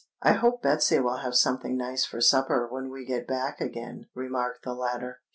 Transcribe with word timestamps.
"I 0.23 0.31
hope 0.31 0.63
Betsy 0.63 0.99
will 0.99 1.17
have 1.17 1.35
something 1.35 1.77
nice 1.77 2.05
for 2.05 2.21
supper 2.21 2.67
when 2.67 2.89
we 2.89 3.05
get 3.05 3.27
back 3.27 3.61
again," 3.61 4.07
remarked 4.15 4.63
the 4.63 4.73
latter. 4.73 5.21